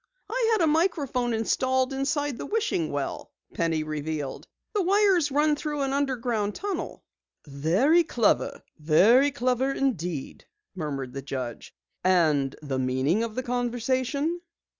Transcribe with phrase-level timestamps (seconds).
[0.31, 4.47] "I had a microphone installed inside the wishing well," Penny revealed.
[4.73, 7.03] "The wires run through an underground tunnel."
[7.45, 11.75] "Very clever, very clever indeed," murmured the judge.
[12.03, 14.41] "And the meaning of the conversation?"